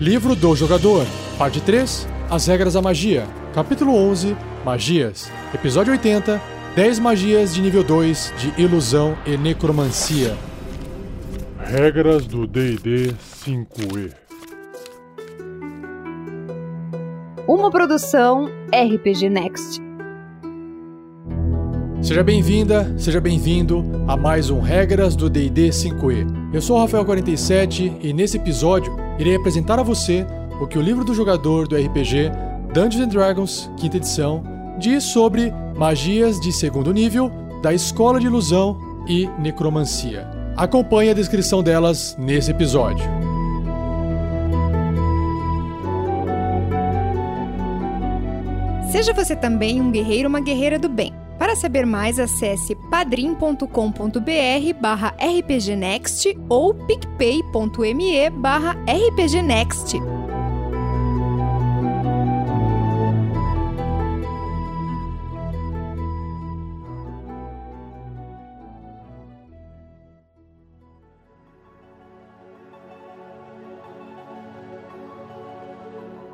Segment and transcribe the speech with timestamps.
[0.00, 1.04] Livro do Jogador,
[1.36, 6.40] Parte 3 As Regras da Magia, Capítulo 11 Magias, Episódio 80
[6.76, 10.36] 10 Magias de nível 2 de Ilusão e Necromancia.
[11.58, 13.12] Regras do DD
[13.44, 14.12] 5E
[17.48, 19.82] Uma produção RPG Next.
[22.00, 26.54] Seja bem-vinda, seja bem-vindo a mais um Regras do D&D 5e.
[26.54, 30.26] Eu sou o Rafael47 e nesse episódio irei apresentar a você
[30.60, 32.30] o que o livro do jogador do RPG
[32.72, 34.42] Dungeons Dragons, quinta edição,
[34.78, 37.30] diz sobre magias de segundo nível
[37.62, 40.28] da Escola de Ilusão e Necromancia.
[40.56, 43.04] Acompanhe a descrição delas nesse episódio.
[48.90, 51.12] Seja você também um guerreiro ou uma guerreira do bem.
[51.48, 53.64] Para saber mais, acesse padrim.com.br
[54.78, 59.96] barra rpgnext ou picpay.me barra rpgnext.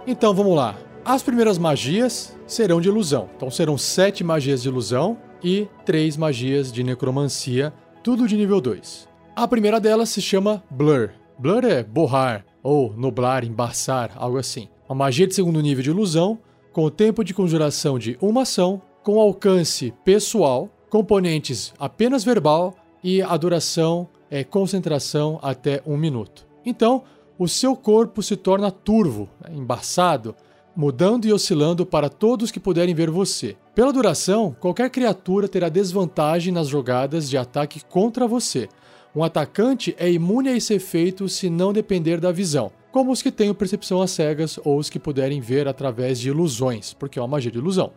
[0.08, 0.74] Então vamos lá.
[1.06, 3.28] As primeiras magias serão de ilusão.
[3.36, 9.06] Então serão sete magias de ilusão e três magias de necromancia, tudo de nível 2.
[9.36, 11.10] A primeira delas se chama Blur.
[11.38, 14.68] Blur é borrar, ou nublar, embaçar, algo assim.
[14.88, 16.38] Uma magia de segundo nível de ilusão,
[16.72, 23.20] com o tempo de conjuração de uma ação, com alcance pessoal, componentes apenas verbal e
[23.20, 26.46] a duração é concentração até um minuto.
[26.64, 27.02] Então,
[27.38, 30.34] o seu corpo se torna turvo, né, embaçado,
[30.76, 33.56] mudando e oscilando para todos que puderem ver você.
[33.74, 38.68] Pela duração, qualquer criatura terá desvantagem nas jogadas de ataque contra você.
[39.14, 43.30] Um atacante é imune a esse efeito se não depender da visão, como os que
[43.30, 47.28] tenham percepção às cegas ou os que puderem ver através de ilusões, porque é uma
[47.28, 47.92] magia de ilusão,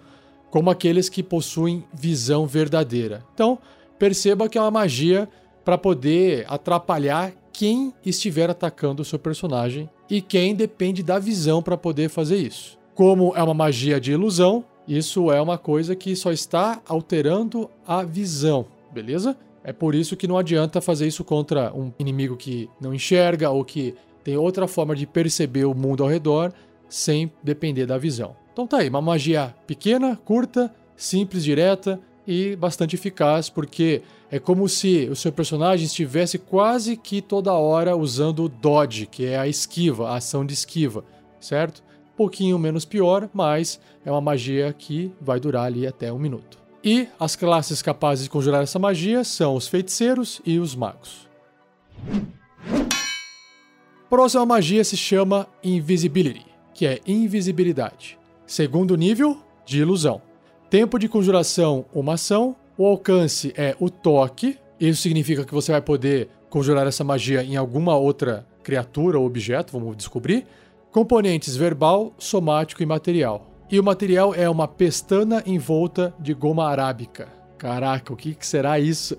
[0.52, 3.26] como aqueles que possuem visão verdadeira.
[3.34, 3.58] Então,
[3.98, 5.28] perceba que é uma magia
[5.66, 11.78] para poder atrapalhar quem estiver atacando o seu personagem e quem depende da visão para
[11.78, 12.78] poder fazer isso.
[12.96, 18.04] Como é uma magia de ilusão, isso é uma coisa que só está alterando a
[18.04, 19.38] visão, beleza?
[19.64, 23.66] É por isso que não adianta fazer isso contra um inimigo que não enxerga ou
[23.66, 26.54] que tem outra forma de perceber o mundo ao redor
[26.90, 28.36] sem depender da visão.
[28.54, 34.68] Então tá aí, uma magia pequena, curta, simples, direta e bastante eficaz, porque é como
[34.68, 39.48] se o seu personagem estivesse quase que toda hora usando o dodge, que é a
[39.48, 41.04] esquiva, a ação de esquiva,
[41.40, 41.82] certo?
[42.14, 46.58] Um pouquinho menos pior, mas é uma magia que vai durar ali até um minuto.
[46.84, 51.28] E as classes capazes de conjurar essa magia são os feiticeiros e os magos.
[54.10, 58.18] Próxima magia se chama Invisibility, que é invisibilidade.
[58.46, 60.22] Segundo nível, de ilusão.
[60.70, 62.56] Tempo de conjuração, uma ação.
[62.78, 64.56] O alcance é o toque.
[64.80, 69.74] Isso significa que você vai poder conjurar essa magia em alguma outra criatura ou objeto,
[69.74, 70.46] vamos descobrir.
[70.92, 73.50] Componentes verbal, somático e material.
[73.72, 77.30] E o material é uma pestana envolta de goma arábica.
[77.58, 79.18] Caraca, o que, que será isso?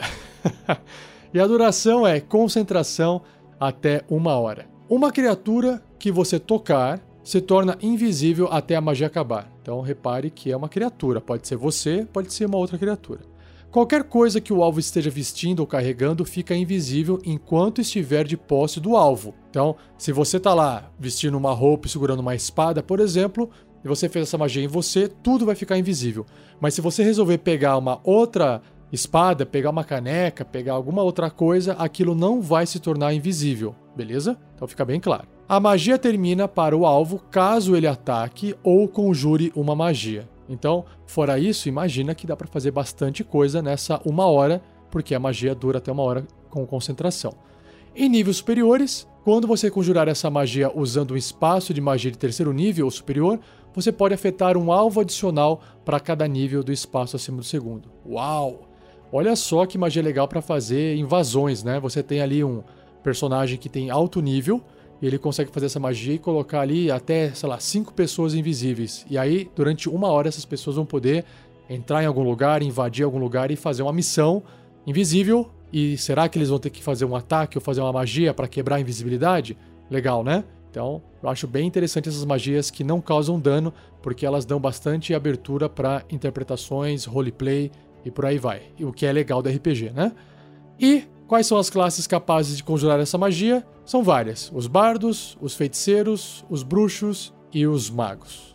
[1.35, 3.23] e a duração é concentração
[3.59, 4.67] até uma hora.
[4.89, 9.51] Uma criatura que você tocar se torna invisível até a magia acabar.
[9.61, 13.21] Então repare que é uma criatura, pode ser você, pode ser uma outra criatura.
[13.71, 18.81] Qualquer coisa que o alvo esteja vestindo ou carregando fica invisível enquanto estiver de posse
[18.81, 19.34] do alvo.
[19.51, 23.51] Então, se você está lá vestindo uma roupa e segurando uma espada, por exemplo,
[23.84, 26.25] e você fez essa magia em você, tudo vai ficar invisível.
[26.59, 31.75] Mas se você resolver pegar uma outra espada, pegar uma caneca, pegar alguma outra coisa,
[31.75, 34.39] aquilo não vai se tornar invisível, beleza?
[34.55, 35.28] Então fica bem claro.
[35.47, 40.27] A magia termina para o alvo caso ele ataque ou conjure uma magia.
[40.48, 45.20] Então, fora isso, imagina que dá para fazer bastante coisa nessa uma hora, porque a
[45.20, 47.34] magia dura até uma hora com concentração.
[47.94, 52.53] Em níveis superiores, quando você conjurar essa magia usando um espaço de magia de terceiro
[52.53, 53.39] nível ou superior,
[53.74, 57.91] você pode afetar um alvo adicional para cada nível do espaço acima do segundo.
[58.06, 58.68] Uau!
[59.12, 61.80] Olha só que magia legal para fazer invasões, né?
[61.80, 62.62] Você tem ali um
[63.03, 64.62] personagem que tem alto nível,
[65.00, 69.06] e ele consegue fazer essa magia e colocar ali até, sei lá, cinco pessoas invisíveis.
[69.09, 71.24] E aí, durante uma hora, essas pessoas vão poder
[71.71, 74.42] entrar em algum lugar, invadir algum lugar e fazer uma missão
[74.86, 75.50] invisível.
[75.72, 78.48] E será que eles vão ter que fazer um ataque ou fazer uma magia para
[78.48, 79.56] quebrar a invisibilidade?
[79.91, 80.45] Legal, né?
[80.71, 83.72] Então, eu acho bem interessante essas magias que não causam dano,
[84.03, 87.71] porque elas dão bastante abertura para interpretações, roleplay
[88.04, 88.62] e por aí vai.
[88.78, 90.12] E o que é legal do RPG, né?
[90.78, 93.65] E quais são as classes capazes de conjurar essa magia?
[93.89, 98.55] São várias: os bardos, os feiticeiros, os bruxos e os magos.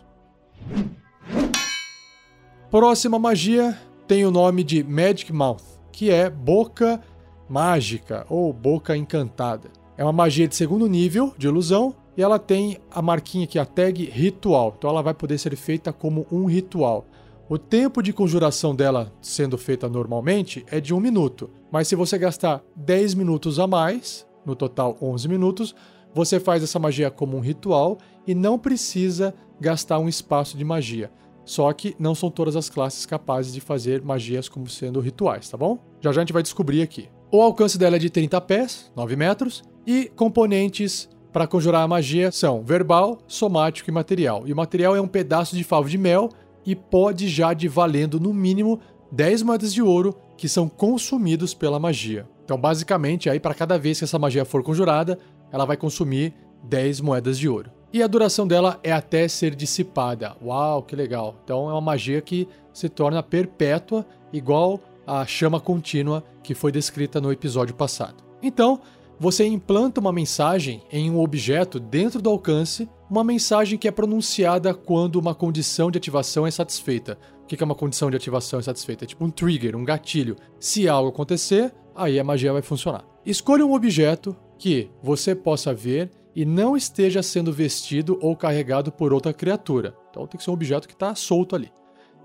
[2.70, 3.76] Próxima magia
[4.06, 7.00] tem o nome de Magic Mouth, que é boca
[7.48, 9.70] mágica ou boca encantada.
[9.96, 13.66] É uma magia de segundo nível de ilusão e ela tem a marquinha aqui, a
[13.66, 14.72] tag ritual.
[14.78, 17.06] Então ela vai poder ser feita como um ritual.
[17.48, 22.16] O tempo de conjuração dela sendo feita normalmente é de um minuto, mas se você
[22.16, 25.74] gastar 10 minutos a mais, no total 11 minutos,
[26.14, 31.10] você faz essa magia como um ritual e não precisa gastar um espaço de magia.
[31.44, 35.56] Só que não são todas as classes capazes de fazer magias como sendo rituais, tá
[35.56, 35.78] bom?
[36.00, 37.08] Já já a gente vai descobrir aqui.
[37.30, 42.30] O alcance dela é de 30 pés, 9 metros, e componentes para conjurar a magia
[42.30, 44.44] são verbal, somático e material.
[44.46, 46.30] E o material é um pedaço de favo de mel
[46.64, 48.80] e pode já de valendo no mínimo
[49.10, 52.26] 10 moedas de ouro que são consumidos pela magia.
[52.44, 55.18] Então, basicamente, aí para cada vez que essa magia for conjurada,
[55.50, 57.70] ela vai consumir 10 moedas de ouro.
[57.92, 60.36] E a duração dela é até ser dissipada.
[60.42, 61.36] Uau, que legal.
[61.44, 67.20] Então é uma magia que se torna perpétua, igual a chama contínua que foi descrita
[67.20, 68.24] no episódio passado.
[68.42, 68.80] Então,
[69.18, 74.74] você implanta uma mensagem em um objeto dentro do alcance, uma mensagem que é pronunciada
[74.74, 77.16] quando uma condição de ativação é satisfeita.
[77.44, 79.04] O que é uma condição de ativação insatisfeita?
[79.04, 80.34] É tipo um trigger, um gatilho.
[80.58, 83.04] Se algo acontecer, aí a magia vai funcionar.
[83.24, 89.12] Escolha um objeto que você possa ver e não esteja sendo vestido ou carregado por
[89.12, 89.94] outra criatura.
[90.10, 91.72] Então tem que ser um objeto que está solto ali.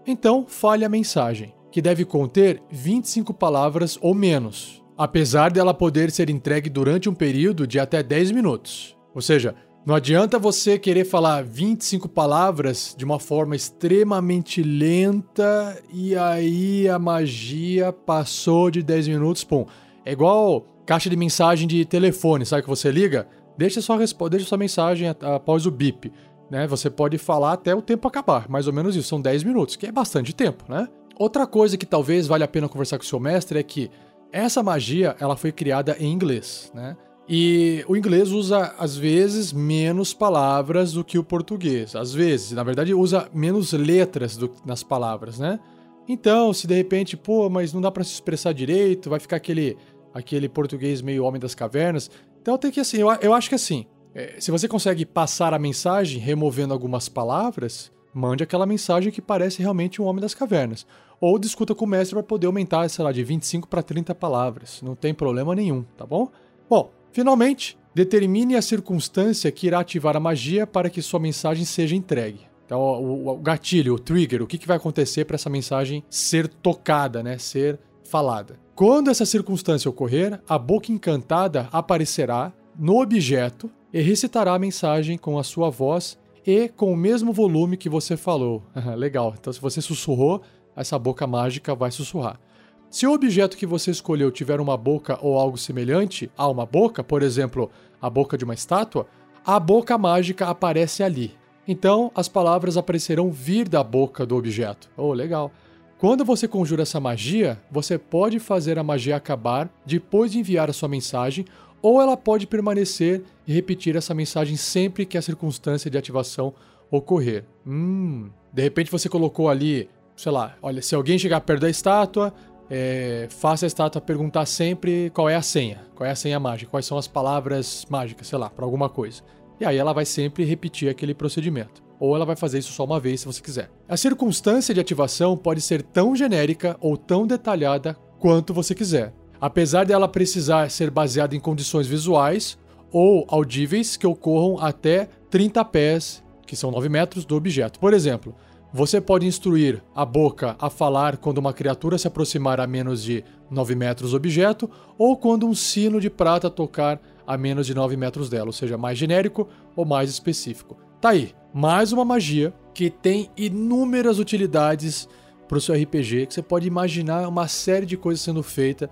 [0.07, 6.30] Então, fale a mensagem, que deve conter 25 palavras ou menos apesar dela poder ser
[6.30, 8.98] entregue durante um período de até 10 minutos.
[9.15, 9.56] Ou seja,
[9.86, 17.00] não adianta você querer falar 25 palavras de uma forma extremamente lenta e aí a
[17.00, 19.66] magia passou de 10 minutos, pum.
[20.06, 23.28] É igual caixa de mensagem de telefone, sabe que você liga?
[23.58, 23.98] Deixa sua,
[24.30, 26.12] deixa sua mensagem após o bip.
[26.52, 26.68] Né?
[26.68, 29.86] Você pode falar até o tempo acabar, mais ou menos isso, são 10 minutos, que
[29.86, 30.88] é bastante tempo, né?
[31.18, 33.92] Outra coisa que talvez valha a pena conversar com o seu mestre é que
[34.32, 36.96] essa magia, ela foi criada em inglês, né?
[37.31, 41.96] E o inglês usa, às vezes, menos palavras do que o português.
[41.96, 45.60] Às vezes, na verdade, usa menos letras do, nas palavras, né?
[46.08, 49.78] Então, se de repente, pô, mas não dá para se expressar direito, vai ficar aquele,
[50.12, 52.10] aquele português meio homem das cavernas.
[52.42, 53.86] Então tem que, assim, eu, eu acho que assim,
[54.16, 59.62] é, se você consegue passar a mensagem removendo algumas palavras, mande aquela mensagem que parece
[59.62, 60.84] realmente um homem das cavernas
[61.22, 64.82] ou discuta com o mestre para poder aumentar, sei lá, de 25 para 30 palavras.
[64.82, 66.32] Não tem problema nenhum, tá bom?
[66.68, 71.96] Bom, finalmente, determine a circunstância que irá ativar a magia para que sua mensagem seja
[71.96, 72.42] entregue.
[72.66, 76.48] Então, o, o gatilho, o trigger, o que, que vai acontecer para essa mensagem ser
[76.48, 77.38] tocada, né?
[77.38, 78.60] Ser falada.
[78.76, 85.38] Quando essa circunstância ocorrer, a boca encantada aparecerá no objeto e recitará a mensagem com
[85.40, 88.64] a sua voz e com o mesmo volume que você falou.
[88.96, 89.36] Legal.
[89.38, 90.42] Então, se você sussurrou,
[90.76, 92.40] essa boca mágica vai sussurrar.
[92.89, 97.03] Se o objeto que você escolheu tiver uma boca ou algo semelhante a uma boca,
[97.03, 97.69] por exemplo,
[98.01, 99.06] a boca de uma estátua,
[99.45, 101.38] a boca mágica aparece ali.
[101.68, 104.89] Então, as palavras aparecerão vir da boca do objeto.
[104.97, 105.51] Oh, legal.
[106.00, 110.74] Quando você conjura essa magia, você pode fazer a magia acabar depois de enviar a
[110.74, 111.45] sua mensagem,
[111.83, 116.55] ou ela pode permanecer e repetir essa mensagem sempre que a circunstância de ativação
[116.89, 117.46] ocorrer.
[117.67, 119.88] Hum, de repente você colocou ali
[120.19, 122.34] sei lá, olha, se alguém chegar perto da estátua,
[122.70, 126.70] é, faça a estátua perguntar sempre qual é a senha, qual é a senha mágica,
[126.70, 129.24] quais são as palavras mágicas, sei lá, para alguma coisa.
[129.60, 131.82] E aí ela vai sempre repetir aquele procedimento.
[132.00, 133.70] Ou ela vai fazer isso só uma vez se você quiser.
[133.88, 139.14] A circunstância de ativação pode ser tão genérica ou tão detalhada quanto você quiser.
[139.42, 142.58] Apesar dela precisar ser baseada em condições visuais
[142.92, 147.80] ou audíveis que ocorram até 30 pés, que são 9 metros, do objeto.
[147.80, 148.34] Por exemplo,
[148.72, 153.24] você pode instruir a boca a falar quando uma criatura se aproximar a menos de
[153.50, 157.98] 9 metros do objeto ou quando um sino de prata tocar a menos de 9
[157.98, 160.78] metros dela, ou seja, mais genérico ou mais específico.
[161.02, 165.08] Tá aí, mais uma magia que tem inúmeras utilidades
[165.48, 168.90] para o seu RPG, que você pode imaginar uma série de coisas sendo feita.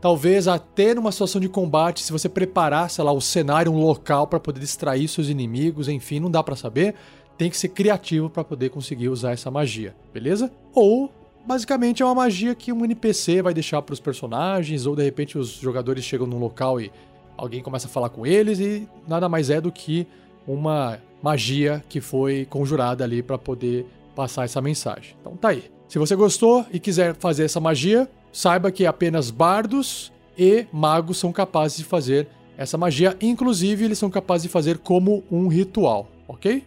[0.00, 4.26] Talvez até numa situação de combate, se você preparar, sei lá, o cenário, um local
[4.26, 6.94] para poder distrair seus inimigos, enfim, não dá para saber
[7.38, 10.52] tem que ser criativo para poder conseguir usar essa magia, beleza?
[10.74, 11.10] Ou
[11.46, 15.38] basicamente é uma magia que um NPC vai deixar para os personagens, ou de repente
[15.38, 16.90] os jogadores chegam num local e
[17.36, 20.06] alguém começa a falar com eles e nada mais é do que
[20.46, 25.14] uma magia que foi conjurada ali para poder passar essa mensagem.
[25.20, 25.70] Então tá aí.
[25.86, 31.32] Se você gostou e quiser fazer essa magia, saiba que apenas bardos e magos são
[31.32, 33.16] capazes de fazer essa magia.
[33.20, 36.64] Inclusive, eles são capazes de fazer como um ritual, ok?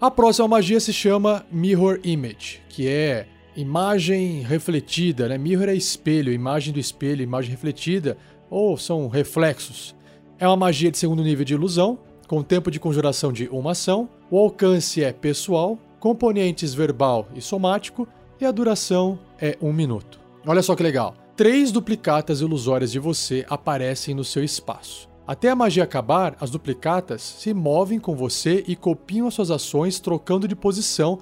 [0.00, 5.38] A próxima magia se chama Mirror Image, que é imagem refletida, né?
[5.38, 8.16] Mirror é espelho, imagem do espelho, imagem refletida,
[8.50, 9.94] ou são reflexos.
[10.38, 14.08] É uma magia de segundo nível de ilusão, com tempo de conjuração de uma ação,
[14.30, 18.06] o alcance é pessoal, componentes verbal e somático,
[18.40, 20.20] e a duração é um minuto.
[20.46, 21.14] Olha só que legal.
[21.36, 25.08] Três duplicatas ilusórias de você aparecem no seu espaço.
[25.26, 29.98] Até a magia acabar, as duplicatas se movem com você e copiam as suas ações,
[29.98, 31.18] trocando de posição,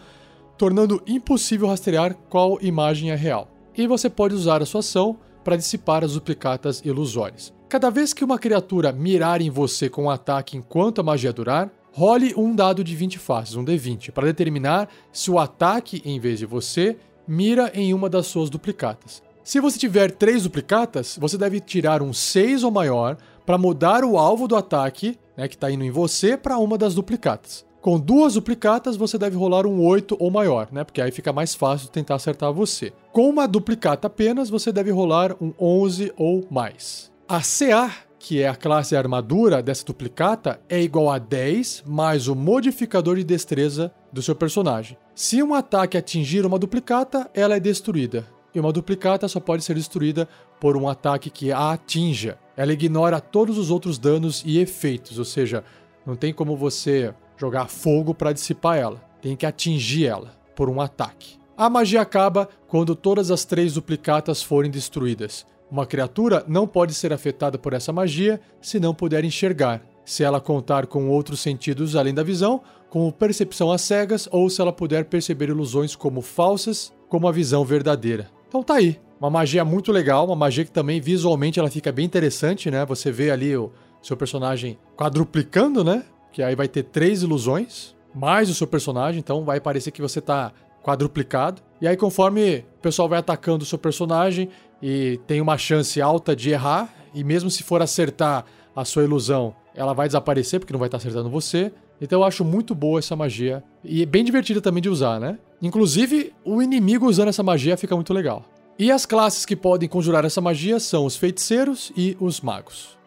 [0.58, 3.48] tornando impossível rastrear qual imagem é real.
[3.76, 7.52] E você pode usar a sua ação para dissipar as duplicatas ilusórias.
[7.68, 11.70] Cada vez que uma criatura mirar em você com um ataque enquanto a magia durar,
[11.92, 16.40] role um dado de 20 faces, um D20, para determinar se o ataque, em vez
[16.40, 19.22] de você, mira em uma das suas duplicatas.
[19.44, 24.18] Se você tiver três duplicatas, você deve tirar um 6 ou maior para mudar o
[24.18, 27.64] alvo do ataque, né, que está indo em você, para uma das duplicatas.
[27.80, 30.84] Com duas duplicatas, você deve rolar um 8 ou maior, né?
[30.84, 32.92] Porque aí fica mais fácil tentar acertar você.
[33.10, 37.10] Com uma duplicata apenas, você deve rolar um 11 ou mais.
[37.28, 42.36] A CA, que é a classe armadura dessa duplicata, é igual a 10 mais o
[42.36, 44.96] modificador de destreza do seu personagem.
[45.12, 48.24] Se um ataque atingir uma duplicata, ela é destruída.
[48.54, 50.28] E uma duplicata só pode ser destruída
[50.60, 52.38] por um ataque que a atinja.
[52.56, 55.64] Ela ignora todos os outros danos e efeitos, ou seja,
[56.04, 59.02] não tem como você jogar fogo para dissipar ela.
[59.20, 61.38] Tem que atingir ela por um ataque.
[61.56, 65.46] A magia acaba quando todas as três duplicatas forem destruídas.
[65.70, 70.40] Uma criatura não pode ser afetada por essa magia se não puder enxergar, se ela
[70.40, 75.06] contar com outros sentidos além da visão, como percepção às cegas ou se ela puder
[75.06, 78.30] perceber ilusões como falsas, como a visão verdadeira.
[78.52, 82.04] Então tá aí, uma magia muito legal, uma magia que também visualmente ela fica bem
[82.04, 82.84] interessante, né?
[82.84, 86.04] Você vê ali o seu personagem quadruplicando, né?
[86.30, 90.20] que aí vai ter três ilusões, mais o seu personagem, então vai parecer que você
[90.20, 91.62] tá quadruplicado.
[91.80, 94.50] E aí, conforme o pessoal vai atacando o seu personagem
[94.82, 98.44] e tem uma chance alta de errar, e mesmo se for acertar
[98.76, 101.72] a sua ilusão, ela vai desaparecer porque não vai estar acertando você.
[102.00, 105.38] Então eu acho muito boa essa magia e é bem divertida também de usar, né?
[105.62, 108.44] Inclusive, o inimigo usando essa magia fica muito legal.
[108.76, 112.98] E as classes que podem conjurar essa magia são os feiticeiros e os magos.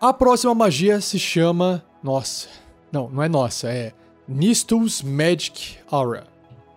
[0.00, 1.84] A próxima magia se chama.
[2.02, 2.48] Nossa.
[2.90, 3.92] Não, não é nossa, é
[4.26, 6.26] Nistus Magic Aura.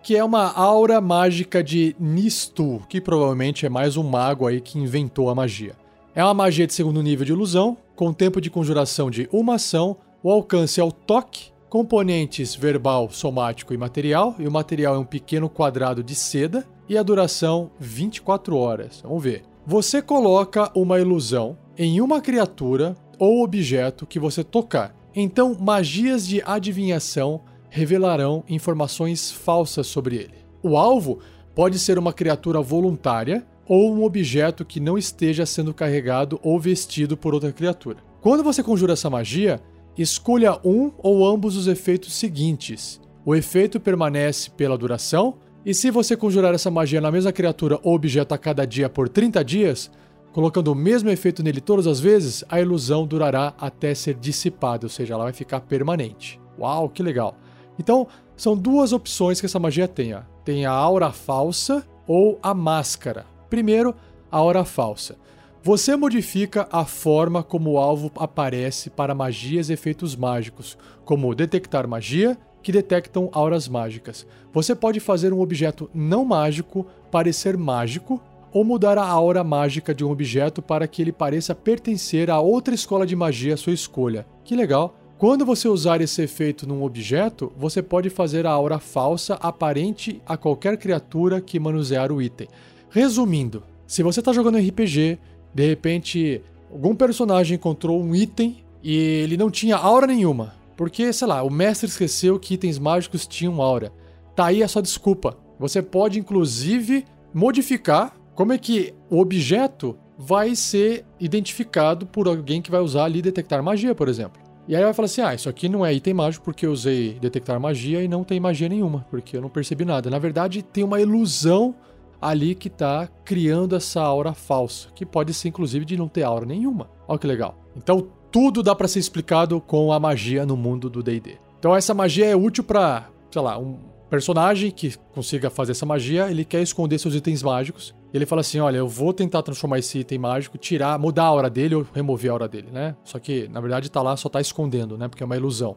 [0.02, 4.78] Que é uma aura mágica de Nistu, que provavelmente é mais um mago aí que
[4.78, 5.74] inventou a magia.
[6.14, 9.96] É uma magia de segundo nível de ilusão, com tempo de conjuração de uma ação,
[10.22, 15.04] o alcance é o toque, componentes verbal, somático e material, e o material é um
[15.04, 19.00] pequeno quadrado de seda, e a duração 24 horas.
[19.02, 19.44] Vamos ver.
[19.66, 24.94] Você coloca uma ilusão em uma criatura ou objeto que você tocar.
[25.14, 30.38] Então, magias de adivinhação revelarão informações falsas sobre ele.
[30.62, 31.18] O alvo
[31.54, 37.16] pode ser uma criatura voluntária ou um objeto que não esteja sendo carregado ou vestido
[37.16, 37.98] por outra criatura.
[38.22, 39.60] Quando você conjura essa magia,
[39.98, 43.00] escolha um ou ambos os efeitos seguintes.
[43.24, 45.36] O efeito permanece pela duração,
[45.66, 49.08] e se você conjurar essa magia na mesma criatura ou objeto a cada dia por
[49.08, 49.90] 30 dias,
[50.32, 54.90] Colocando o mesmo efeito nele todas as vezes, a ilusão durará até ser dissipada, ou
[54.90, 56.38] seja, ela vai ficar permanente.
[56.58, 57.34] Uau, que legal!
[57.78, 60.14] Então, são duas opções que essa magia tem.
[60.44, 63.26] Tem a aura falsa ou a máscara.
[63.48, 63.94] Primeiro,
[64.30, 65.16] a aura falsa.
[65.62, 71.86] Você modifica a forma como o alvo aparece para magias e efeitos mágicos, como detectar
[71.88, 74.24] magia, que detectam auras mágicas.
[74.52, 78.22] Você pode fazer um objeto não mágico parecer mágico
[78.52, 82.74] ou mudar a aura mágica de um objeto para que ele pareça pertencer a outra
[82.74, 84.26] escola de magia à sua escolha.
[84.44, 84.94] Que legal!
[85.18, 90.36] Quando você usar esse efeito num objeto, você pode fazer a aura falsa aparente a
[90.36, 92.46] qualquer criatura que manusear o item.
[92.88, 95.18] Resumindo, se você está jogando RPG,
[95.58, 101.26] de repente algum personagem encontrou um item e ele não tinha aura nenhuma, porque, sei
[101.26, 103.92] lá, o mestre esqueceu que itens mágicos tinham aura.
[104.36, 105.36] Tá aí a sua desculpa.
[105.58, 112.70] Você pode, inclusive, modificar como é que o objeto vai ser identificado por alguém que
[112.70, 114.40] vai usar ali detectar magia, por exemplo.
[114.68, 117.18] E aí vai falar assim: ah, isso aqui não é item mágico porque eu usei
[117.18, 120.08] detectar magia e não tem magia nenhuma, porque eu não percebi nada.
[120.08, 121.74] Na verdade, tem uma ilusão
[122.20, 126.46] ali que está criando essa aura falsa, que pode ser inclusive de não ter aura
[126.46, 126.90] nenhuma.
[127.06, 127.58] Olha que legal.
[127.76, 131.38] Então, tudo dá para ser explicado com a magia no mundo do D&D.
[131.58, 136.30] Então, essa magia é útil para, sei lá, um personagem que consiga fazer essa magia,
[136.30, 137.94] ele quer esconder seus itens mágicos.
[138.12, 141.50] Ele fala assim: olha, eu vou tentar transformar esse item mágico, tirar, mudar a aura
[141.50, 142.96] dele ou remover a aura dele, né?
[143.04, 145.08] Só que, na verdade, tá lá, só tá escondendo, né?
[145.08, 145.76] Porque é uma ilusão.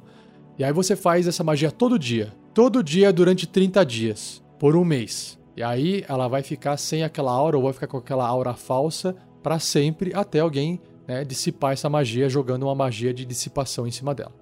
[0.57, 2.33] E aí você faz essa magia todo dia.
[2.53, 4.43] Todo dia durante 30 dias.
[4.59, 5.39] Por um mês.
[5.55, 9.15] E aí ela vai ficar sem aquela aura ou vai ficar com aquela aura falsa
[9.43, 14.15] para sempre até alguém né, dissipar essa magia jogando uma magia de dissipação em cima
[14.15, 14.33] dela.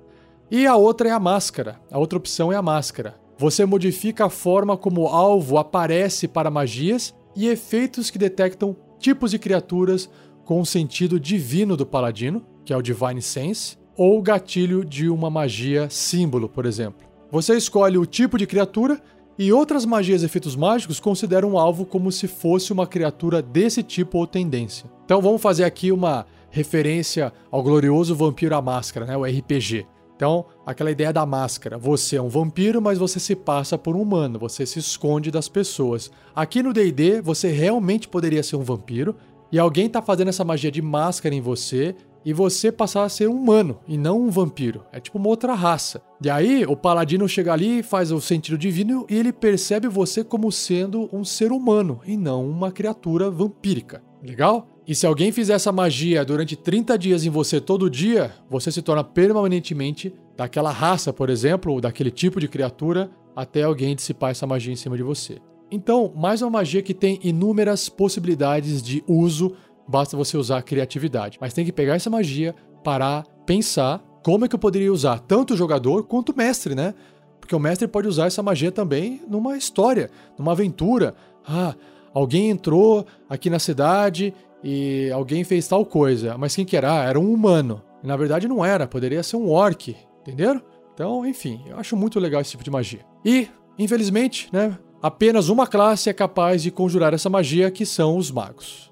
[0.51, 1.79] E a outra é a máscara.
[1.91, 3.15] A outra opção é a máscara.
[3.37, 9.31] Você modifica a forma como o alvo aparece para magias e efeitos que detectam tipos
[9.31, 10.09] de criaturas
[10.43, 15.09] com o sentido divino do paladino, que é o Divine Sense, ou o gatilho de
[15.09, 17.07] uma magia símbolo, por exemplo.
[17.31, 18.99] Você escolhe o tipo de criatura
[19.39, 23.81] e outras magias e efeitos mágicos consideram o alvo como se fosse uma criatura desse
[23.81, 24.91] tipo ou tendência.
[25.05, 29.87] Então vamos fazer aqui uma referência ao glorioso Vampiro à Máscara, né, o RPG.
[30.13, 31.77] Então, aquela ideia da máscara.
[31.77, 35.47] Você é um vampiro, mas você se passa por um humano, você se esconde das
[35.47, 36.11] pessoas.
[36.35, 39.15] Aqui no DD, você realmente poderia ser um vampiro,
[39.49, 43.29] e alguém está fazendo essa magia de máscara em você, e você passar a ser
[43.29, 44.83] um humano e não um vampiro.
[44.91, 46.01] É tipo uma outra raça.
[46.23, 50.51] E aí, o paladino chega ali, faz o sentido divino e ele percebe você como
[50.51, 54.03] sendo um ser humano e não uma criatura vampírica.
[54.21, 54.67] Legal?
[54.87, 58.81] E se alguém fizer essa magia durante 30 dias em você todo dia, você se
[58.81, 64.47] torna permanentemente daquela raça, por exemplo, ou daquele tipo de criatura, até alguém dissipar essa
[64.47, 65.39] magia em cima de você.
[65.71, 69.53] Então, mais uma magia que tem inúmeras possibilidades de uso,
[69.89, 71.37] basta você usar a criatividade.
[71.41, 75.53] Mas tem que pegar essa magia, parar, pensar como é que eu poderia usar tanto
[75.53, 76.93] o jogador quanto o mestre, né?
[77.41, 81.15] Porque o mestre pode usar essa magia também numa história, numa aventura.
[81.47, 81.73] Ah,
[82.13, 86.37] alguém entrou aqui na cidade e alguém fez tal coisa.
[86.37, 87.01] Mas quem que era?
[87.01, 87.81] Ah, era um humano.
[88.03, 90.61] Na verdade não era, poderia ser um orc, entenderam?
[90.93, 92.99] Então, enfim, eu acho muito legal esse tipo de magia.
[93.25, 98.29] E, infelizmente, né, apenas uma classe é capaz de conjurar essa magia, que são os
[98.29, 98.88] magos.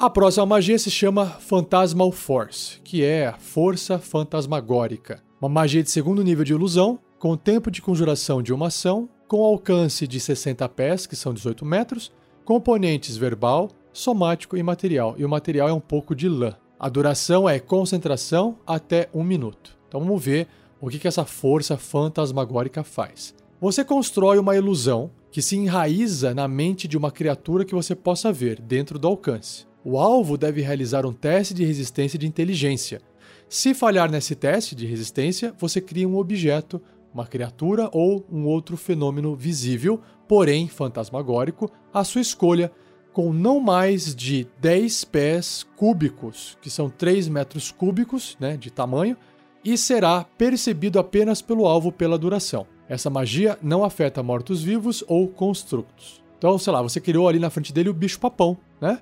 [0.00, 5.20] A próxima magia se chama Phantasmal Force, que é a força fantasmagórica.
[5.40, 9.44] Uma magia de segundo nível de ilusão, com tempo de conjuração de uma ação, com
[9.44, 12.12] alcance de 60 pés, que são 18 metros,
[12.44, 15.16] componentes verbal, somático e material.
[15.18, 16.54] E o material é um pouco de lã.
[16.78, 19.76] A duração é concentração até um minuto.
[19.88, 20.46] Então vamos ver
[20.80, 23.34] o que, que essa força fantasmagórica faz.
[23.60, 28.32] Você constrói uma ilusão que se enraiza na mente de uma criatura que você possa
[28.32, 29.66] ver dentro do alcance.
[29.84, 33.00] O alvo deve realizar um teste de resistência de inteligência.
[33.48, 36.80] Se falhar nesse teste de resistência, você cria um objeto,
[37.12, 42.70] uma criatura ou um outro fenômeno visível porém fantasmagórico, à sua escolha,
[43.12, 49.16] com não mais de 10 pés cúbicos, que são 3 metros cúbicos né, de tamanho,
[49.64, 52.66] e será percebido apenas pelo alvo pela duração.
[52.88, 56.22] Essa magia não afeta mortos-vivos ou constructos.
[56.38, 59.00] Então, sei lá, você criou ali na frente dele o bicho-papão, né?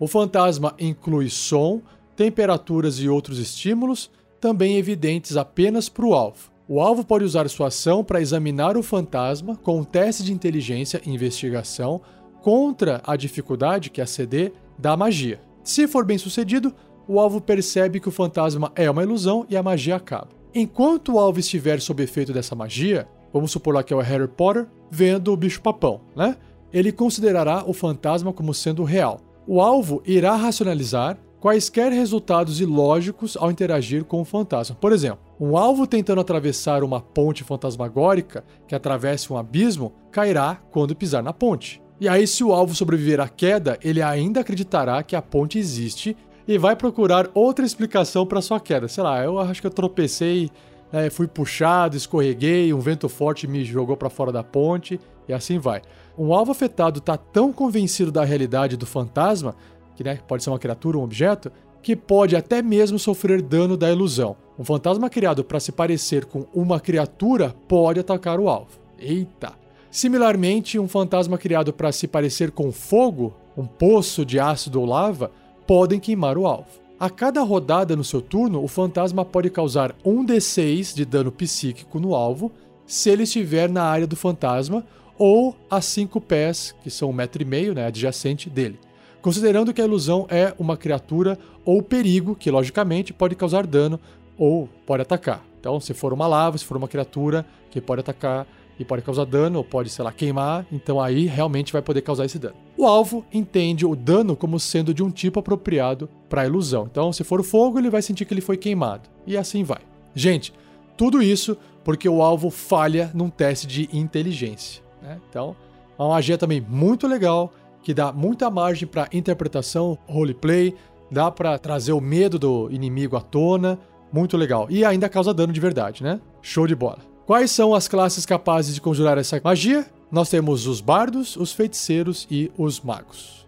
[0.00, 1.82] O fantasma inclui som,
[2.16, 6.50] temperaturas e outros estímulos, também evidentes apenas para o alvo.
[6.68, 11.00] O alvo pode usar sua ação para examinar o fantasma com um teste de inteligência
[11.04, 12.00] e investigação
[12.42, 15.40] contra a dificuldade, que é a CD, da magia.
[15.64, 16.74] Se for bem sucedido,
[17.06, 20.28] o alvo percebe que o fantasma é uma ilusão e a magia acaba.
[20.54, 24.28] Enquanto o alvo estiver sob efeito dessa magia, vamos supor lá que é o Harry
[24.28, 26.36] Potter, vendo o bicho-papão, né?
[26.72, 29.20] Ele considerará o fantasma como sendo real.
[29.46, 34.76] O alvo irá racionalizar quaisquer resultados ilógicos ao interagir com o fantasma.
[34.78, 40.96] Por exemplo, um alvo tentando atravessar uma ponte fantasmagórica que atravesse um abismo cairá quando
[40.96, 41.80] pisar na ponte.
[42.00, 46.16] E aí, se o alvo sobreviver à queda, ele ainda acreditará que a ponte existe
[46.46, 48.88] e vai procurar outra explicação para sua queda.
[48.88, 50.50] Sei lá, eu acho que eu tropecei,
[50.92, 55.58] né, fui puxado, escorreguei, um vento forte me jogou para fora da ponte e assim
[55.58, 55.82] vai.
[56.16, 59.54] Um alvo afetado está tão convencido da realidade do fantasma
[59.94, 61.50] que né, pode ser uma criatura, um objeto,
[61.82, 64.36] que pode até mesmo sofrer dano da ilusão.
[64.58, 68.78] Um fantasma criado para se parecer com uma criatura pode atacar o alvo.
[68.98, 69.52] Eita!
[69.90, 75.30] Similarmente, um fantasma criado para se parecer com fogo, um poço de ácido ou lava,
[75.66, 76.87] podem queimar o alvo.
[76.98, 82.00] A cada rodada no seu turno, o fantasma pode causar um D6 de dano psíquico
[82.00, 82.50] no alvo
[82.86, 84.84] se ele estiver na área do fantasma
[85.16, 88.78] ou a 5 pés, que são um metro e meio, né, adjacente dele
[89.20, 94.00] considerando que a ilusão é uma criatura ou perigo que, logicamente, pode causar dano
[94.36, 95.44] ou pode atacar.
[95.60, 98.46] Então, se for uma lava, se for uma criatura que pode atacar
[98.78, 102.24] e pode causar dano, ou pode, sei lá, queimar, então aí realmente vai poder causar
[102.24, 102.54] esse dano.
[102.76, 106.88] O alvo entende o dano como sendo de um tipo apropriado para a ilusão.
[106.90, 109.08] Então, se for fogo, ele vai sentir que ele foi queimado.
[109.26, 109.80] E assim vai.
[110.14, 110.52] Gente,
[110.96, 114.82] tudo isso porque o alvo falha num teste de inteligência.
[115.02, 115.18] Né?
[115.28, 115.56] Então,
[115.98, 120.74] é uma magia também muito legal, que dá muita margem para interpretação, roleplay,
[121.10, 123.78] dá para trazer o medo do inimigo à tona,
[124.12, 124.66] muito legal.
[124.70, 126.20] E ainda causa dano de verdade, né?
[126.42, 127.07] Show de bola.
[127.28, 129.84] Quais são as classes capazes de conjurar essa magia?
[130.10, 133.46] Nós temos os bardos, os feiticeiros e os magos.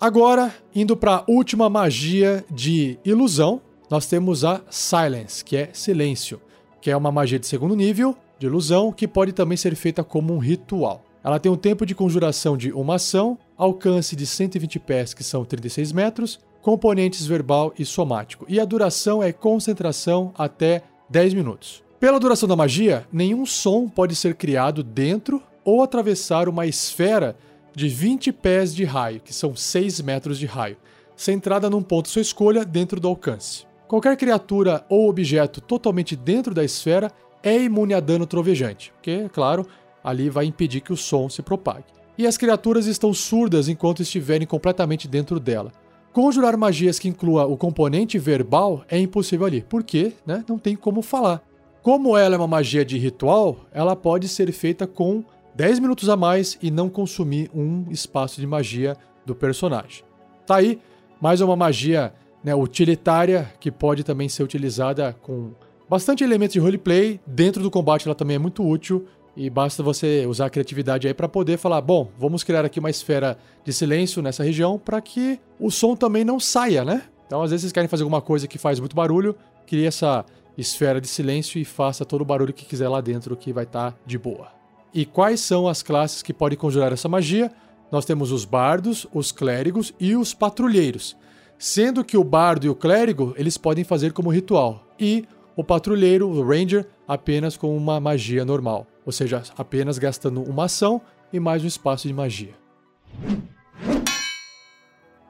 [0.00, 6.40] Agora, indo para a última magia de ilusão, nós temos a Silence, que é silêncio,
[6.80, 10.32] que é uma magia de segundo nível de ilusão que pode também ser feita como
[10.32, 11.04] um ritual.
[11.22, 15.44] Ela tem um tempo de conjuração de uma ação, alcance de 120 pés, que são
[15.44, 21.82] 36 metros, componentes verbal e somático, e a duração é concentração até 10 minutos.
[22.00, 27.36] Pela duração da magia, nenhum som pode ser criado dentro ou atravessar uma esfera
[27.74, 30.76] de 20 pés de raio, que são 6 metros de raio,
[31.16, 33.66] centrada num ponto sua escolha dentro do alcance.
[33.88, 37.10] Qualquer criatura ou objeto totalmente dentro da esfera
[37.42, 39.66] é imune a dano trovejante, porque, claro,
[40.02, 41.84] ali vai impedir que o som se propague.
[42.16, 45.72] E as criaturas estão surdas enquanto estiverem completamente dentro dela.
[46.14, 51.02] Conjurar magias que inclua o componente verbal é impossível ali, porque né, não tem como
[51.02, 51.42] falar.
[51.82, 55.24] Como ela é uma magia de ritual, ela pode ser feita com
[55.56, 58.96] 10 minutos a mais e não consumir um espaço de magia
[59.26, 60.04] do personagem.
[60.46, 60.78] Tá aí
[61.20, 65.50] mais uma magia né, utilitária que pode também ser utilizada com
[65.90, 67.20] bastante elementos de roleplay.
[67.26, 69.04] Dentro do combate ela também é muito útil
[69.36, 72.90] e basta você usar a criatividade aí para poder falar, bom, vamos criar aqui uma
[72.90, 77.02] esfera de silêncio nessa região para que o som também não saia, né?
[77.26, 79.34] Então, às vezes vocês querem fazer alguma coisa que faz muito barulho,
[79.66, 80.24] cria essa
[80.56, 83.92] esfera de silêncio e faça todo o barulho que quiser lá dentro que vai estar
[83.92, 84.48] tá de boa.
[84.92, 87.50] E quais são as classes que podem conjurar essa magia?
[87.90, 91.16] Nós temos os bardos, os clérigos e os patrulheiros.
[91.58, 94.86] Sendo que o bardo e o clérigo, eles podem fazer como ritual.
[94.98, 95.24] E
[95.56, 98.86] o patrulheiro, o ranger, apenas com uma magia normal.
[99.04, 101.00] Ou seja, apenas gastando uma ação
[101.32, 102.54] e mais um espaço de magia.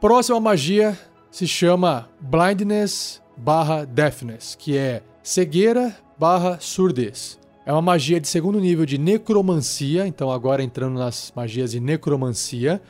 [0.00, 0.98] Próxima magia
[1.30, 7.38] se chama Blindness barra Deafness, que é cegueira barra surdez.
[7.66, 12.80] É uma magia de segundo nível de necromancia, então agora entrando nas magias de necromancia,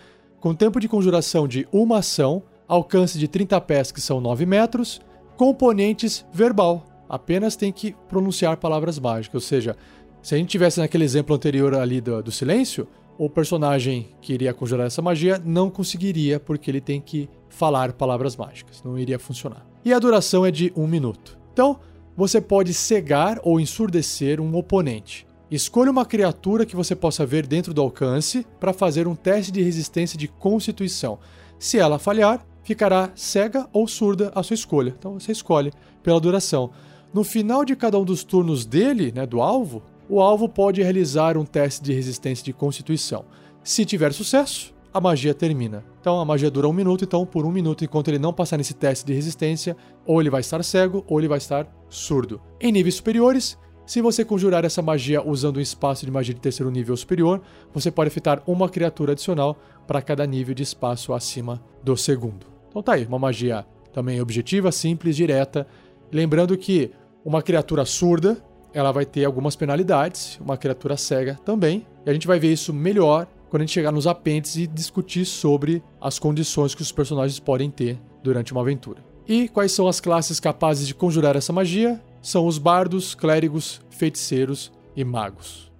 [0.41, 5.01] com tempo de conjuração de uma ação, alcance de 30 pés, que são 9 metros,
[5.37, 6.85] componentes verbal.
[7.09, 9.77] Apenas tem que pronunciar palavras mágicas, ou seja,
[10.25, 14.55] se a gente tivesse naquele exemplo anterior ali do, do silêncio, o personagem que iria
[14.55, 19.67] conjurar essa magia não conseguiria, porque ele tem que falar palavras mágicas, não iria funcionar.
[19.85, 21.39] E a duração é de um minuto.
[21.53, 21.79] Então,
[22.17, 25.27] você pode cegar ou ensurdecer um oponente.
[25.51, 29.61] Escolha uma criatura que você possa ver dentro do alcance para fazer um teste de
[29.61, 31.19] resistência de constituição.
[31.59, 34.95] Se ela falhar, ficará cega ou surda à sua escolha.
[34.99, 35.71] Então você escolhe
[36.03, 36.71] pela duração.
[37.13, 41.37] No final de cada um dos turnos dele, né, do alvo, o alvo pode realizar
[41.37, 43.25] um teste de resistência de constituição.
[43.63, 45.85] Se tiver sucesso, a magia termina.
[46.01, 48.75] Então a magia dura um minuto, então por um minuto, enquanto ele não passar nesse
[48.75, 52.41] teste de resistência, ou ele vai estar cego ou ele vai estar surdo.
[52.61, 56.71] Em níveis superiores, se você conjurar essa magia usando um espaço de magia de terceiro
[56.71, 61.97] nível superior, você pode afetar uma criatura adicional para cada nível de espaço acima do
[61.97, 62.47] segundo.
[62.69, 65.67] Então tá aí, uma magia também objetiva, simples, direta.
[66.11, 66.93] Lembrando que
[67.25, 68.43] uma criatura surda,
[68.75, 71.87] ela vai ter algumas penalidades, uma criatura cega também.
[72.05, 75.25] E a gente vai ver isso melhor quando a gente chegar nos apêndices e discutir
[75.25, 78.99] sobre as condições que os personagens podem ter durante uma aventura.
[79.29, 82.03] E quais são as classes capazes de conjurar essa magia?
[82.21, 85.71] São os bardos, clérigos, feiticeiros e magos.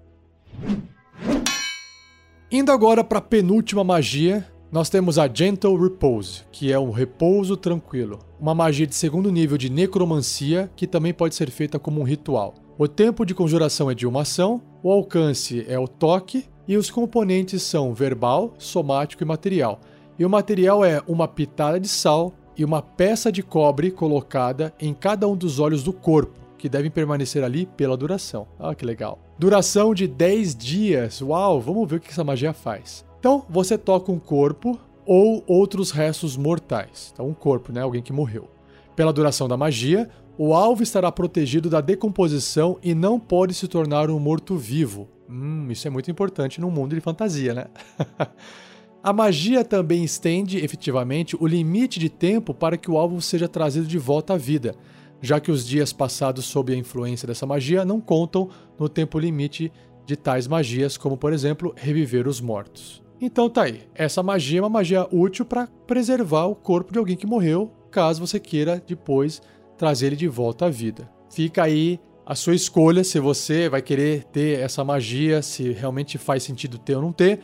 [2.51, 7.57] Indo agora para a penúltima magia, nós temos a Gentle Repose, que é um repouso
[7.57, 12.03] tranquilo, uma magia de segundo nível de necromancia que também pode ser feita como um
[12.03, 12.55] ritual.
[12.77, 16.91] O tempo de conjuração é de uma ação, o alcance é o toque e os
[16.91, 19.79] componentes são verbal, somático e material.
[20.19, 24.93] E o material é uma pitada de sal e uma peça de cobre colocada em
[24.93, 28.49] cada um dos olhos do corpo, que devem permanecer ali pela duração.
[28.59, 29.21] Ah, que legal.
[29.39, 31.23] Duração de 10 dias.
[31.23, 33.05] Uau, vamos ver o que essa magia faz.
[33.25, 37.09] Então, você toca um corpo ou outros restos mortais.
[37.11, 37.81] Então, um corpo, né?
[37.81, 38.51] Alguém que morreu.
[38.95, 44.11] Pela duração da magia, o alvo estará protegido da decomposição e não pode se tornar
[44.11, 45.09] um morto-vivo.
[45.27, 47.67] Hum, isso é muito importante num mundo de fantasia, né?
[49.03, 53.87] A magia também estende, efetivamente, o limite de tempo para que o alvo seja trazido
[53.87, 54.75] de volta à vida,
[55.23, 59.73] já que os dias passados sob a influência dessa magia não contam no tempo limite
[60.05, 63.04] de tais magias, como por exemplo, reviver os mortos.
[63.21, 67.17] Então tá aí, essa magia é uma magia útil para preservar o corpo de alguém
[67.17, 69.41] que morreu, caso você queira depois
[69.79, 71.09] trazer ele de volta à vida.
[71.31, 76.43] fica aí a sua escolha se você vai querer ter essa magia, se realmente faz
[76.43, 77.41] sentido ter ou não ter.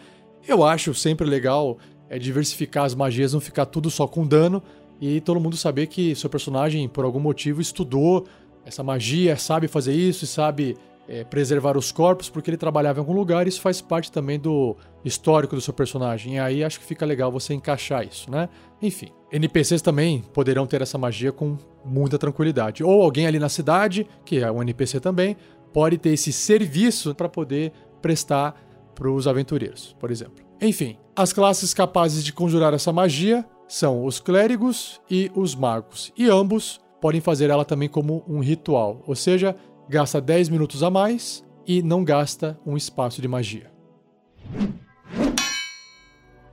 [0.46, 1.76] Eu acho sempre legal
[2.08, 4.62] é diversificar as magias, não ficar tudo só com dano
[5.00, 8.26] e todo mundo saber que seu personagem, por algum motivo, estudou
[8.64, 10.76] essa magia, sabe fazer isso e sabe
[11.10, 13.48] é, preservar os corpos porque ele trabalhava em algum lugar.
[13.48, 16.36] Isso faz parte também do histórico do seu personagem.
[16.36, 18.48] E aí acho que fica legal você encaixar isso, né?
[18.80, 22.84] Enfim, NPCs também poderão ter essa magia com muita tranquilidade.
[22.84, 25.36] Ou alguém ali na cidade, que é um NPC também,
[25.72, 28.54] pode ter esse serviço para poder prestar
[28.94, 30.44] para os aventureiros, por exemplo.
[30.60, 36.28] Enfim, as classes capazes de conjurar essa magia são os clérigos e os magos, e
[36.28, 39.56] ambos podem fazer ela também como um ritual, ou seja,
[39.90, 43.72] gasta 10 minutos a mais e não gasta um espaço de magia.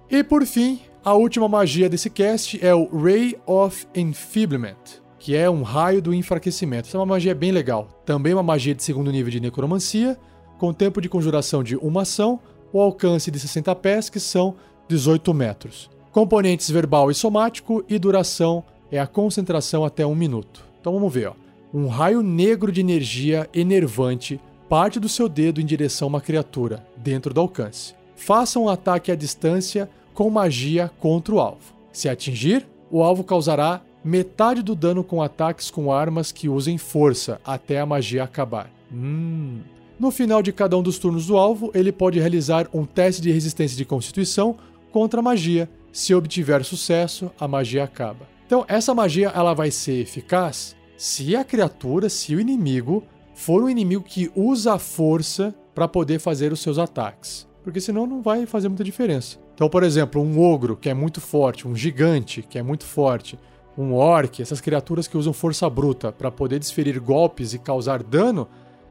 [0.10, 5.48] E por fim, a última magia desse cast é o Ray of Enfeeblement, que é
[5.48, 6.88] um raio do enfraquecimento.
[6.88, 7.88] Essa é uma magia bem legal.
[8.04, 10.18] Também uma magia de segundo nível de necromancia,
[10.58, 12.40] com tempo de conjuração de uma ação,
[12.74, 14.56] o alcance de 60 pés, que são
[14.90, 15.92] 18 metros.
[16.12, 20.66] Componentes verbal e somático e duração é a concentração até um minuto.
[20.82, 21.47] Então vamos ver, ó.
[21.74, 26.86] Um raio negro de energia enervante parte do seu dedo em direção a uma criatura,
[26.96, 27.94] dentro do alcance.
[28.16, 31.74] Faça um ataque à distância com magia contra o alvo.
[31.92, 37.42] Se atingir, o alvo causará metade do dano com ataques com armas que usem força
[37.46, 38.72] até a magia acabar.
[38.92, 39.60] Hum.
[40.00, 43.32] No final de cada um dos turnos do alvo, ele pode realizar um teste de
[43.32, 44.56] resistência de constituição
[44.92, 45.70] contra a magia.
[45.92, 48.28] Se obtiver sucesso, a magia acaba.
[48.46, 53.04] Então, essa magia ela vai ser eficaz se a criatura, se o inimigo
[53.36, 57.48] for um inimigo que usa a força para poder fazer os seus ataques.
[57.64, 59.38] Porque senão não vai fazer muita diferença.
[59.54, 63.38] Então, por exemplo, um ogro que é muito forte, um gigante que é muito forte,
[63.78, 68.48] um orc, essas criaturas que usam força bruta para poder desferir golpes e causar dano,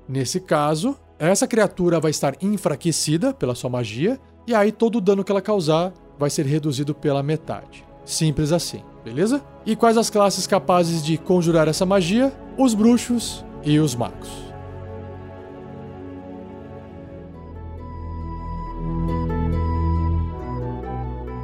[0.09, 5.25] nesse caso, essa criatura vai estar enfraquecida pela sua magia e aí todo o dano
[5.25, 7.86] que ela causar vai ser reduzido pela metade.
[8.07, 9.45] Simples assim, beleza?
[9.67, 12.33] E quais as classes capazes de conjurar essa magia?
[12.57, 14.31] Os bruxos e os magos.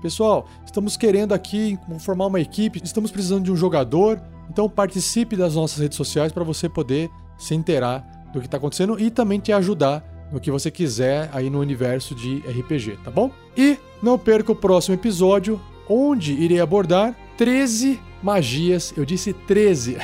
[0.05, 5.55] pessoal, estamos querendo aqui formar uma equipe, estamos precisando de um jogador, então participe das
[5.55, 9.51] nossas redes sociais para você poder se inteirar do que está acontecendo e também te
[9.51, 13.31] ajudar no que você quiser aí no universo de RPG, tá bom?
[13.57, 19.97] E não perca o próximo episódio, onde irei abordar 13 magias, eu disse 13,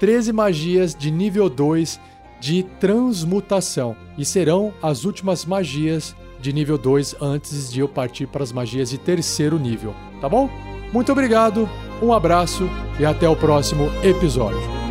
[0.00, 2.00] 13 magias de nível 2
[2.40, 8.42] de transmutação, e serão as últimas magias de nível 2 antes de eu partir para
[8.42, 10.50] as magias de terceiro nível, tá bom?
[10.92, 11.66] Muito obrigado,
[12.02, 12.68] um abraço
[13.00, 14.83] e até o próximo episódio.